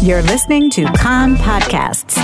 You're 0.00 0.22
listening 0.22 0.70
to 0.70 0.84
Kan 0.92 1.34
Podcasts. 1.34 2.16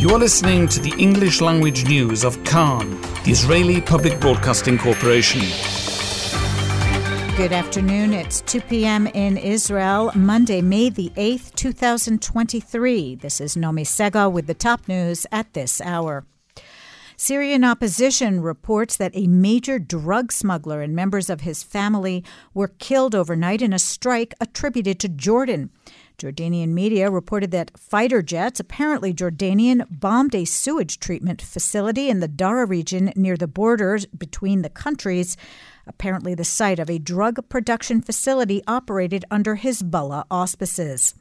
You 0.00 0.10
are 0.10 0.18
listening 0.20 0.68
to 0.68 0.78
the 0.78 0.94
English 0.98 1.40
language 1.40 1.84
news 1.88 2.22
of 2.22 2.42
Kan, 2.44 3.00
the 3.24 3.32
Israeli 3.32 3.80
Public 3.80 4.20
Broadcasting 4.20 4.78
Corporation. 4.78 5.40
Good 7.36 7.52
afternoon. 7.52 8.12
It's 8.12 8.40
2 8.42 8.60
p.m. 8.60 9.08
in 9.08 9.36
Israel, 9.36 10.12
Monday, 10.14 10.62
May 10.62 10.90
the 10.90 11.10
8th, 11.16 11.56
2023. 11.56 13.16
This 13.16 13.40
is 13.40 13.56
Nomi 13.56 13.82
Segal 13.82 14.30
with 14.30 14.46
the 14.46 14.54
top 14.54 14.86
news 14.86 15.26
at 15.32 15.52
this 15.54 15.80
hour. 15.80 16.24
Syrian 17.18 17.64
opposition 17.64 18.42
reports 18.42 18.98
that 18.98 19.16
a 19.16 19.26
major 19.26 19.78
drug 19.78 20.30
smuggler 20.32 20.82
and 20.82 20.94
members 20.94 21.30
of 21.30 21.40
his 21.40 21.62
family 21.62 22.22
were 22.52 22.68
killed 22.68 23.14
overnight 23.14 23.62
in 23.62 23.72
a 23.72 23.78
strike 23.78 24.34
attributed 24.38 25.00
to 25.00 25.08
Jordan. 25.08 25.70
Jordanian 26.18 26.68
media 26.68 27.10
reported 27.10 27.52
that 27.52 27.70
fighter 27.78 28.20
jets, 28.20 28.60
apparently 28.60 29.14
Jordanian, 29.14 29.86
bombed 29.90 30.34
a 30.34 30.44
sewage 30.44 31.00
treatment 31.00 31.40
facility 31.40 32.10
in 32.10 32.20
the 32.20 32.28
Daraa 32.28 32.68
region 32.68 33.10
near 33.16 33.38
the 33.38 33.48
borders 33.48 34.04
between 34.06 34.60
the 34.60 34.70
countries, 34.70 35.38
apparently 35.86 36.34
the 36.34 36.44
site 36.44 36.78
of 36.78 36.90
a 36.90 36.98
drug 36.98 37.48
production 37.48 38.02
facility 38.02 38.62
operated 38.66 39.24
under 39.30 39.56
Hezbollah 39.56 40.24
auspices. 40.30 41.14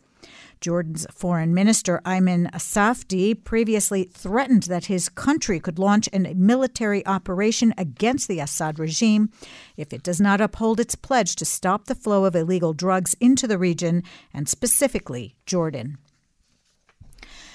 Jordan's 0.62 1.06
foreign 1.12 1.54
minister 1.54 2.02
Ayman 2.06 2.52
Safadi 2.52 3.34
previously 3.44 4.06
threatened 4.06 4.64
that 4.64 4.86
his 4.86 5.10
country 5.10 5.60
could 5.60 5.80
launch 5.80 6.10
a 6.12 6.20
military 6.34 7.06
operation 7.06 7.74
against 7.78 8.28
the 8.28 8.40
Assad 8.40 8.80
regime 8.80 9.30
if 9.78 9.94
it 9.94 10.04
does 10.04 10.20
not 10.20 10.42
uphold 10.42 10.80
its 10.80 10.96
pledge 10.96 11.36
to 11.36 11.46
stop 11.46 11.86
the 11.86 11.96
flow 11.96 12.26
of 12.26 12.36
illegal 12.36 12.74
drugs 12.74 13.16
into 13.20 13.48
the 13.48 13.58
region 13.58 14.04
and 14.34 14.50
specifically 14.50 15.36
Jordan. 15.46 15.98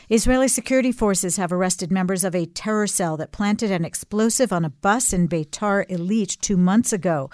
Israeli 0.09 0.49
security 0.49 0.91
forces 0.91 1.37
have 1.37 1.53
arrested 1.53 1.93
members 1.93 2.25
of 2.25 2.35
a 2.35 2.47
terror 2.47 2.89
cell 2.89 3.17
that 3.17 3.31
planted 3.31 3.71
an 3.71 3.85
explosive 3.85 4.53
on 4.53 4.65
a 4.65 4.71
bus 4.71 5.13
in 5.13 5.29
Beitar 5.29 5.87
Illit 5.89 6.41
two 6.41 6.57
months 6.57 6.93
ago. 6.93 7.31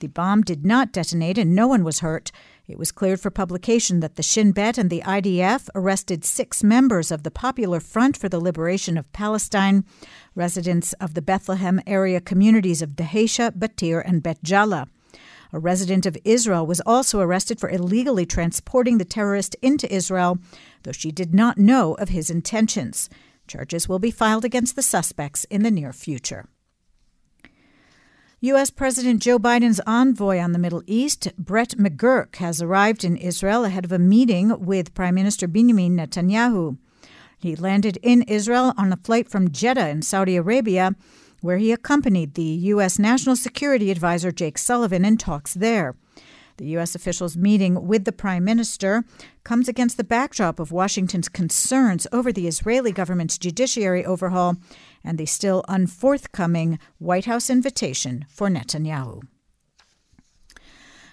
The 0.00 0.08
bomb 0.08 0.42
did 0.42 0.66
not 0.66 0.92
detonate 0.92 1.38
and 1.38 1.54
no 1.54 1.68
one 1.68 1.84
was 1.84 2.00
hurt. 2.00 2.32
It 2.68 2.78
was 2.78 2.90
cleared 2.90 3.20
for 3.20 3.30
publication 3.30 4.00
that 4.00 4.16
the 4.16 4.24
Shin 4.24 4.50
Bet 4.50 4.76
and 4.76 4.90
the 4.90 5.02
IDF 5.02 5.68
arrested 5.76 6.24
six 6.24 6.64
members 6.64 7.12
of 7.12 7.22
the 7.22 7.30
Popular 7.30 7.78
Front 7.78 8.16
for 8.16 8.28
the 8.28 8.40
Liberation 8.40 8.98
of 8.98 9.12
Palestine, 9.12 9.84
residents 10.34 10.92
of 10.94 11.14
the 11.14 11.22
Bethlehem 11.22 11.80
area 11.86 12.20
communities 12.20 12.82
of 12.82 12.96
Dheisheh, 12.96 13.52
Batir, 13.52 14.02
and 14.04 14.20
Bet 14.20 14.42
Jala. 14.42 14.88
A 15.52 15.60
resident 15.60 16.06
of 16.06 16.18
Israel 16.24 16.66
was 16.66 16.80
also 16.80 17.20
arrested 17.20 17.60
for 17.60 17.70
illegally 17.70 18.26
transporting 18.26 18.98
the 18.98 19.04
terrorist 19.04 19.54
into 19.62 19.92
Israel, 19.94 20.38
though 20.82 20.90
she 20.90 21.12
did 21.12 21.32
not 21.32 21.58
know 21.58 21.94
of 21.94 22.08
his 22.08 22.30
intentions. 22.30 23.08
Charges 23.46 23.88
will 23.88 24.00
be 24.00 24.10
filed 24.10 24.44
against 24.44 24.74
the 24.74 24.82
suspects 24.82 25.44
in 25.44 25.62
the 25.62 25.70
near 25.70 25.92
future. 25.92 26.48
U.S. 28.46 28.70
President 28.70 29.20
Joe 29.20 29.40
Biden's 29.40 29.80
envoy 29.88 30.38
on 30.38 30.52
the 30.52 30.60
Middle 30.60 30.84
East, 30.86 31.32
Brett 31.36 31.70
McGurk, 31.70 32.36
has 32.36 32.62
arrived 32.62 33.02
in 33.02 33.16
Israel 33.16 33.64
ahead 33.64 33.84
of 33.84 33.90
a 33.90 33.98
meeting 33.98 34.64
with 34.64 34.94
Prime 34.94 35.16
Minister 35.16 35.48
Benjamin 35.48 35.96
Netanyahu. 35.96 36.78
He 37.36 37.56
landed 37.56 37.98
in 38.04 38.22
Israel 38.22 38.72
on 38.78 38.92
a 38.92 38.98
flight 38.98 39.28
from 39.28 39.50
Jeddah 39.50 39.88
in 39.88 40.02
Saudi 40.02 40.36
Arabia, 40.36 40.94
where 41.40 41.58
he 41.58 41.72
accompanied 41.72 42.34
the 42.34 42.70
U.S. 42.70 43.00
National 43.00 43.34
Security 43.34 43.90
Advisor 43.90 44.30
Jake 44.30 44.58
Sullivan 44.58 45.04
in 45.04 45.16
talks 45.16 45.52
there. 45.52 45.96
The 46.58 46.66
U.S. 46.68 46.94
officials' 46.94 47.36
meeting 47.36 47.86
with 47.86 48.04
the 48.04 48.12
Prime 48.12 48.44
Minister 48.44 49.04
comes 49.44 49.68
against 49.68 49.96
the 49.96 50.04
backdrop 50.04 50.58
of 50.58 50.72
Washington's 50.72 51.28
concerns 51.28 52.06
over 52.12 52.32
the 52.32 52.48
Israeli 52.48 52.92
government's 52.92 53.38
judiciary 53.38 54.04
overhaul 54.04 54.56
and 55.04 55.18
the 55.18 55.26
still 55.26 55.64
unforthcoming 55.68 56.78
White 56.98 57.26
House 57.26 57.50
invitation 57.50 58.24
for 58.28 58.48
Netanyahu. 58.48 59.22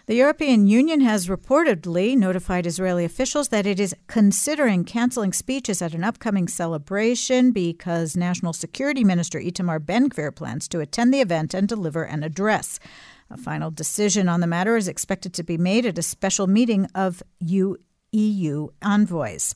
The 0.05 0.15
European 0.15 0.67
Union 0.67 0.99
has 0.99 1.27
reportedly 1.27 2.17
notified 2.17 2.65
Israeli 2.65 3.05
officials 3.05 3.47
that 3.49 3.65
it 3.65 3.79
is 3.79 3.95
considering 4.07 4.83
canceling 4.83 5.31
speeches 5.31 5.81
at 5.81 5.93
an 5.93 6.03
upcoming 6.03 6.49
celebration 6.49 7.51
because 7.51 8.17
National 8.17 8.51
Security 8.51 9.05
Minister 9.05 9.39
Itamar 9.39 9.85
Ben 9.85 10.09
Gvir 10.09 10.35
plans 10.35 10.67
to 10.67 10.81
attend 10.81 11.13
the 11.13 11.21
event 11.21 11.53
and 11.53 11.69
deliver 11.69 12.03
an 12.03 12.21
address. 12.21 12.81
A 13.29 13.37
final 13.37 13.71
decision 13.71 14.29
on 14.29 14.41
the 14.41 14.47
matter 14.47 14.75
is 14.75 14.87
expected 14.87 15.33
to 15.33 15.43
be 15.43 15.57
made 15.57 15.85
at 15.85 15.97
a 15.97 16.03
special 16.03 16.47
meeting 16.47 16.87
of 16.93 17.23
EU 17.39 18.67
envoys. 18.81 19.55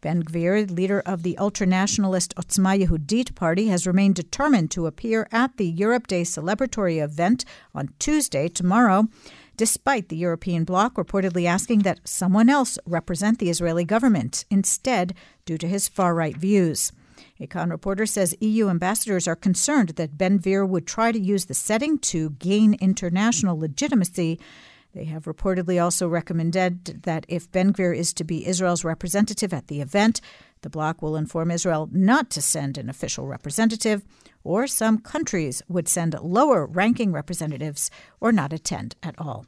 Ben 0.00 0.22
Gvir, 0.22 0.70
leader 0.70 1.00
of 1.00 1.22
the 1.22 1.36
ultranationalist 1.40 2.34
Otzma 2.34 2.84
Yehudit 2.84 3.34
party, 3.34 3.66
has 3.66 3.86
remained 3.86 4.14
determined 4.14 4.70
to 4.70 4.86
appear 4.86 5.26
at 5.32 5.56
the 5.56 5.66
Europe 5.66 6.06
Day 6.06 6.22
celebratory 6.22 7.02
event 7.02 7.44
on 7.74 7.94
Tuesday, 7.98 8.48
tomorrow, 8.48 9.08
despite 9.56 10.08
the 10.08 10.16
European 10.16 10.64
bloc 10.64 10.94
reportedly 10.94 11.46
asking 11.46 11.80
that 11.80 12.06
someone 12.06 12.48
else 12.48 12.78
represent 12.86 13.38
the 13.38 13.50
Israeli 13.50 13.84
government 13.84 14.44
instead 14.50 15.14
due 15.44 15.58
to 15.58 15.66
his 15.66 15.88
far 15.88 16.14
right 16.14 16.36
views. 16.36 16.92
A 17.40 17.46
Kan 17.46 17.70
reporter 17.70 18.06
says 18.06 18.34
EU 18.40 18.68
ambassadors 18.68 19.28
are 19.28 19.36
concerned 19.36 19.90
that 19.90 20.18
Ben 20.18 20.38
Gvir 20.38 20.68
would 20.68 20.86
try 20.86 21.12
to 21.12 21.20
use 21.20 21.46
the 21.46 21.54
setting 21.54 21.98
to 21.98 22.30
gain 22.30 22.74
international 22.74 23.58
legitimacy 23.58 24.38
they 24.94 25.04
have 25.04 25.24
reportedly 25.24 25.82
also 25.82 26.08
recommended 26.08 27.02
that 27.04 27.26
if 27.28 27.50
Ben 27.52 27.74
is 27.78 28.12
to 28.14 28.24
be 28.24 28.46
Israel's 28.46 28.84
representative 28.84 29.52
at 29.52 29.68
the 29.68 29.80
event, 29.80 30.20
the 30.62 30.70
bloc 30.70 31.02
will 31.02 31.16
inform 31.16 31.50
Israel 31.50 31.88
not 31.92 32.30
to 32.30 32.42
send 32.42 32.78
an 32.78 32.88
official 32.88 33.26
representative, 33.26 34.04
or 34.42 34.66
some 34.66 34.98
countries 34.98 35.62
would 35.68 35.88
send 35.88 36.18
lower 36.20 36.66
ranking 36.66 37.12
representatives 37.12 37.90
or 38.20 38.32
not 38.32 38.52
attend 38.52 38.96
at 39.02 39.14
all. 39.18 39.46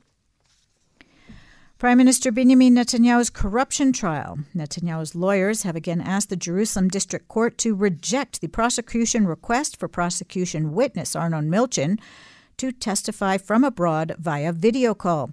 Prime 1.80 1.96
Minister 1.96 2.30
Benjamin 2.30 2.74
Netanyahu's 2.74 3.30
corruption 3.30 3.90
trial. 3.90 4.40
Netanyahu's 4.54 5.14
lawyers 5.14 5.62
have 5.62 5.76
again 5.76 6.02
asked 6.02 6.28
the 6.28 6.36
Jerusalem 6.36 6.88
District 6.88 7.26
Court 7.26 7.56
to 7.56 7.74
reject 7.74 8.42
the 8.42 8.48
prosecution 8.48 9.26
request 9.26 9.78
for 9.78 9.88
prosecution 9.88 10.74
witness 10.74 11.16
Arnon 11.16 11.50
Milchan 11.50 11.98
to 12.58 12.70
testify 12.70 13.38
from 13.38 13.64
abroad 13.64 14.14
via 14.18 14.52
video 14.52 14.92
call. 14.92 15.30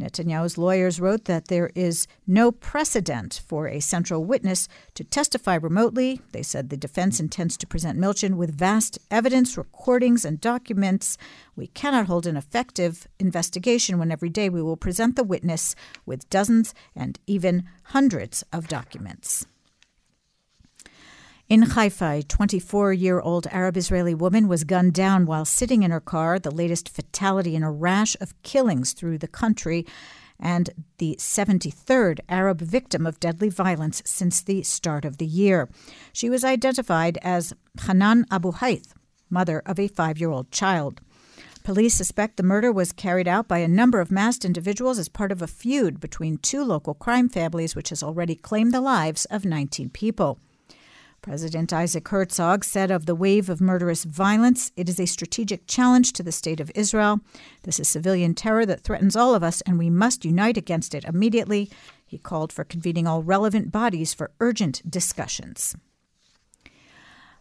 Netanyahu's 0.00 0.56
lawyers 0.56 1.00
wrote 1.00 1.24
that 1.24 1.48
there 1.48 1.70
is 1.74 2.06
no 2.26 2.52
precedent 2.52 3.42
for 3.46 3.66
a 3.66 3.80
central 3.80 4.24
witness 4.24 4.68
to 4.94 5.04
testify 5.04 5.56
remotely. 5.56 6.20
They 6.32 6.42
said 6.42 6.70
the 6.70 6.76
defense 6.76 7.18
intends 7.18 7.56
to 7.56 7.66
present 7.66 7.98
Milchan 7.98 8.34
with 8.34 8.56
vast 8.56 8.98
evidence, 9.10 9.58
recordings, 9.58 10.24
and 10.24 10.40
documents. 10.40 11.18
We 11.56 11.66
cannot 11.66 12.06
hold 12.06 12.26
an 12.26 12.36
effective 12.36 13.08
investigation 13.18 13.98
when 13.98 14.12
every 14.12 14.30
day 14.30 14.48
we 14.48 14.62
will 14.62 14.76
present 14.76 15.16
the 15.16 15.24
witness 15.24 15.74
with 16.06 16.30
dozens 16.30 16.74
and 16.94 17.18
even 17.26 17.64
hundreds 17.84 18.44
of 18.52 18.68
documents. 18.68 19.46
In 21.48 21.62
Haifa, 21.62 22.18
a 22.18 22.22
24 22.22 22.92
year 22.92 23.20
old 23.20 23.46
Arab 23.46 23.78
Israeli 23.78 24.14
woman 24.14 24.48
was 24.48 24.64
gunned 24.64 24.92
down 24.92 25.24
while 25.24 25.46
sitting 25.46 25.82
in 25.82 25.90
her 25.90 25.98
car, 25.98 26.38
the 26.38 26.50
latest 26.50 26.90
fatality 26.90 27.56
in 27.56 27.62
a 27.62 27.72
rash 27.72 28.14
of 28.20 28.40
killings 28.42 28.92
through 28.92 29.16
the 29.16 29.28
country, 29.28 29.86
and 30.38 30.68
the 30.98 31.16
73rd 31.18 32.20
Arab 32.28 32.60
victim 32.60 33.06
of 33.06 33.18
deadly 33.18 33.48
violence 33.48 34.02
since 34.04 34.42
the 34.42 34.62
start 34.62 35.06
of 35.06 35.16
the 35.16 35.24
year. 35.24 35.70
She 36.12 36.28
was 36.28 36.44
identified 36.44 37.16
as 37.22 37.54
Hanan 37.80 38.26
Abu 38.30 38.52
Haith, 38.52 38.92
mother 39.30 39.62
of 39.64 39.78
a 39.80 39.88
five 39.88 40.18
year 40.18 40.30
old 40.30 40.50
child. 40.50 41.00
Police 41.64 41.94
suspect 41.94 42.36
the 42.36 42.42
murder 42.42 42.70
was 42.70 42.92
carried 42.92 43.26
out 43.26 43.48
by 43.48 43.58
a 43.60 43.68
number 43.68 44.00
of 44.00 44.10
masked 44.10 44.44
individuals 44.44 44.98
as 44.98 45.08
part 45.08 45.32
of 45.32 45.40
a 45.40 45.46
feud 45.46 45.98
between 45.98 46.36
two 46.36 46.62
local 46.62 46.92
crime 46.92 47.30
families, 47.30 47.74
which 47.74 47.88
has 47.88 48.02
already 48.02 48.34
claimed 48.34 48.74
the 48.74 48.82
lives 48.82 49.24
of 49.30 49.46
19 49.46 49.88
people. 49.88 50.38
President 51.22 51.72
Isaac 51.72 52.08
Herzog 52.08 52.64
said 52.64 52.90
of 52.90 53.06
the 53.06 53.14
wave 53.14 53.50
of 53.50 53.60
murderous 53.60 54.04
violence, 54.04 54.72
it 54.76 54.88
is 54.88 55.00
a 55.00 55.06
strategic 55.06 55.66
challenge 55.66 56.12
to 56.12 56.22
the 56.22 56.32
state 56.32 56.60
of 56.60 56.70
Israel. 56.74 57.20
This 57.64 57.80
is 57.80 57.88
civilian 57.88 58.34
terror 58.34 58.64
that 58.64 58.82
threatens 58.82 59.16
all 59.16 59.34
of 59.34 59.42
us, 59.42 59.60
and 59.62 59.78
we 59.78 59.90
must 59.90 60.24
unite 60.24 60.56
against 60.56 60.94
it 60.94 61.04
immediately. 61.04 61.70
He 62.06 62.18
called 62.18 62.52
for 62.52 62.64
convening 62.64 63.06
all 63.06 63.22
relevant 63.22 63.72
bodies 63.72 64.14
for 64.14 64.30
urgent 64.40 64.88
discussions. 64.88 65.76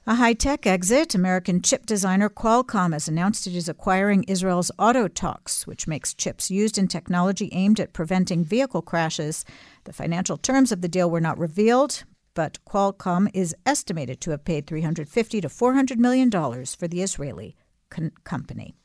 A 0.10 0.16
high 0.16 0.34
tech 0.34 0.66
exit, 0.66 1.14
American 1.14 1.62
chip 1.62 1.86
designer 1.86 2.30
Qualcomm 2.30 2.94
has 2.94 3.10
announced 3.10 3.46
it 3.46 3.56
is 3.56 3.68
acquiring 3.68 4.24
Israel's 4.24 4.72
Autotalks, 4.80 5.68
which 5.68 5.86
makes 5.86 6.14
chips 6.14 6.50
used 6.50 6.78
in 6.78 6.88
technology 6.88 7.50
aimed 7.52 7.80
at 7.80 7.94
preventing 7.94 8.44
vehicle 8.44 8.82
crashes. 8.82 9.44
The 9.84 9.92
financial 9.92 10.38
terms 10.38 10.72
of 10.72 10.82
the 10.82 10.88
deal 10.88 11.12
were 11.12 11.20
not 11.20 11.38
revealed, 11.38 12.06
but 12.38 12.64
Qualcomm 12.66 13.32
is 13.34 13.56
estimated 13.66 14.22
to 14.22 14.30
have 14.30 14.46
paid 14.46 14.68
350 14.68 15.42
to 15.42 15.50
400 15.50 16.00
million 16.00 16.30
dollars 16.30 16.76
for 16.76 16.88
the 16.88 17.02
Israeli 17.02 17.56
con- 17.90 18.12
company. 18.26 18.76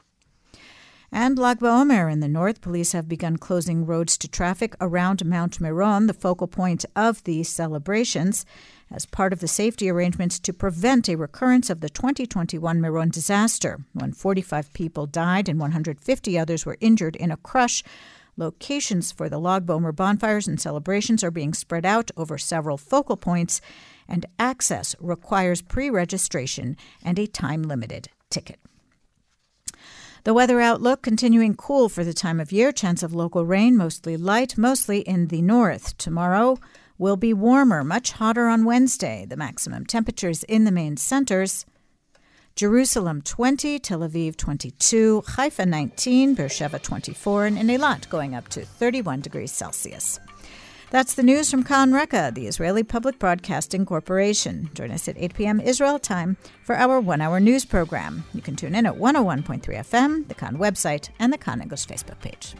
And 1.12 1.38
Lag 1.38 1.58
BaOmer 1.58 2.10
in 2.10 2.20
the 2.20 2.28
north, 2.28 2.62
police 2.62 2.93
have 2.93 3.10
begun 3.10 3.37
closing 3.37 3.84
roads 3.84 4.16
to 4.16 4.26
traffic 4.26 4.75
around 4.81 5.26
Mount 5.26 5.60
Meron, 5.60 6.06
the 6.06 6.14
focal 6.14 6.46
point 6.46 6.87
of 6.96 7.22
the 7.25 7.43
celebrations, 7.43 8.46
as 8.90 9.04
part 9.04 9.34
of 9.34 9.40
the 9.40 9.49
safety 9.49 9.90
arrangements 9.90 10.38
to 10.38 10.55
prevent 10.55 11.10
a 11.10 11.16
recurrence 11.16 11.69
of 11.69 11.82
the 11.82 11.90
2021 11.90 12.81
Meron 12.81 13.10
disaster, 13.10 13.81
when 13.93 14.14
45 14.14 14.72
people 14.72 15.05
died 15.05 15.50
and 15.50 15.60
150 15.60 16.38
others 16.38 16.64
were 16.64 16.78
injured 16.81 17.16
in 17.16 17.31
a 17.31 17.37
crush. 17.37 17.84
Locations 18.37 19.12
for 19.12 19.29
the 19.29 19.38
Lag 19.38 19.67
BaOmer 19.67 19.94
bonfires 19.94 20.49
and 20.49 20.61
celebrations 20.61 21.23
are 21.23 21.31
being 21.31 21.52
spread 21.52 21.84
out 21.84 22.11
over 22.17 22.38
several 22.38 22.79
focal 22.79 23.17
points, 23.17 23.61
and 24.08 24.25
access 24.38 24.96
requires 24.99 25.61
pre 25.61 25.90
registration 25.90 26.76
and 27.05 27.19
a 27.19 27.26
time 27.26 27.62
limited 27.62 28.08
ticket. 28.31 28.58
The 30.25 30.34
weather 30.34 30.61
outlook 30.61 31.02
continuing 31.02 31.56
cool 31.56 31.88
for 31.88 32.05
the 32.05 32.14
time 32.14 32.38
of 32.38 32.52
year. 32.52 32.70
Chance 32.70 33.02
of 33.02 33.12
local 33.12 33.44
rain, 33.44 33.76
mostly 33.76 34.17
light, 34.17 34.56
mostly 34.56 35.00
in 35.00 35.26
the 35.26 35.43
north. 35.43 35.99
Tomorrow 35.99 36.58
will 36.96 37.17
be 37.17 37.34
warmer, 37.34 37.82
much 37.82 38.12
hotter 38.12 38.46
on 38.46 38.64
Wednesday. 38.64 39.26
The 39.29 39.37
maximum 39.37 39.84
temperatures 39.84 40.44
in 40.44 40.64
the 40.64 40.70
main 40.70 40.96
centers. 40.96 41.67
Jerusalem 42.54 43.22
20, 43.22 43.78
Tel 43.78 44.00
Aviv 44.00 44.37
22, 44.37 45.22
Haifa 45.26 45.64
19, 45.64 46.34
Beersheba 46.34 46.78
24, 46.78 47.46
and 47.46 47.58
in 47.58 47.66
Eilat 47.69 48.08
going 48.10 48.34
up 48.34 48.49
to 48.49 48.64
31 48.64 49.22
degrees 49.22 49.50
Celsius. 49.50 50.20
That's 50.90 51.14
the 51.14 51.22
news 51.22 51.50
from 51.50 51.62
Kan 51.62 51.94
Reka, 51.94 52.32
the 52.34 52.46
Israeli 52.46 52.82
Public 52.82 53.19
Broadcasting 53.19 53.87
Corporation. 53.87 54.69
Join 54.75 54.90
us 54.90 55.08
at 55.08 55.16
8 55.16 55.32
p.m. 55.32 55.60
Israel 55.60 55.99
time 55.99 56.37
for 56.62 56.76
our 56.76 57.00
one 57.00 57.22
hour 57.22 57.40
news 57.40 57.64
program. 57.64 58.25
You 58.34 58.43
can 58.43 58.56
tune 58.56 58.75
in 58.75 58.84
at 58.84 58.96
101.3 58.96 59.62
FM, 59.62 60.28
the 60.28 60.34
Kan 60.34 60.58
website, 60.58 61.08
and 61.19 61.32
the 61.32 61.38
Kan 61.38 61.62
English 61.62 61.87
Facebook 61.87 62.20
page. 62.20 62.55